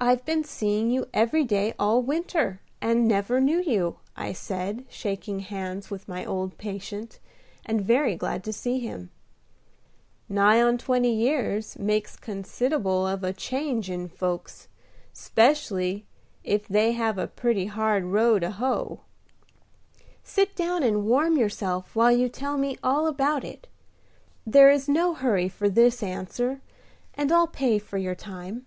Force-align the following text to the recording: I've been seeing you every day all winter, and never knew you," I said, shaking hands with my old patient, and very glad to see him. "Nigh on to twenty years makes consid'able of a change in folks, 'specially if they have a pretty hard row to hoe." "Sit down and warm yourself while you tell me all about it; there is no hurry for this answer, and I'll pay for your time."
I've 0.00 0.24
been 0.24 0.42
seeing 0.42 0.90
you 0.90 1.06
every 1.14 1.44
day 1.44 1.74
all 1.78 2.02
winter, 2.02 2.60
and 2.80 3.06
never 3.06 3.38
knew 3.40 3.62
you," 3.62 4.00
I 4.16 4.32
said, 4.32 4.84
shaking 4.88 5.38
hands 5.38 5.92
with 5.92 6.08
my 6.08 6.24
old 6.24 6.58
patient, 6.58 7.20
and 7.64 7.80
very 7.82 8.16
glad 8.16 8.42
to 8.42 8.52
see 8.52 8.80
him. 8.80 9.10
"Nigh 10.28 10.60
on 10.60 10.76
to 10.76 10.84
twenty 10.84 11.14
years 11.14 11.78
makes 11.78 12.16
consid'able 12.16 13.06
of 13.06 13.22
a 13.22 13.32
change 13.32 13.88
in 13.88 14.08
folks, 14.08 14.66
'specially 15.12 16.04
if 16.42 16.66
they 16.66 16.90
have 16.90 17.16
a 17.16 17.28
pretty 17.28 17.66
hard 17.66 18.02
row 18.02 18.40
to 18.40 18.50
hoe." 18.50 19.02
"Sit 20.24 20.56
down 20.56 20.82
and 20.82 21.06
warm 21.06 21.36
yourself 21.38 21.94
while 21.94 22.10
you 22.10 22.28
tell 22.28 22.58
me 22.58 22.76
all 22.82 23.06
about 23.06 23.44
it; 23.44 23.68
there 24.44 24.68
is 24.68 24.88
no 24.88 25.14
hurry 25.14 25.48
for 25.48 25.68
this 25.68 26.02
answer, 26.02 26.60
and 27.14 27.30
I'll 27.30 27.46
pay 27.46 27.78
for 27.78 27.98
your 27.98 28.16
time." 28.16 28.66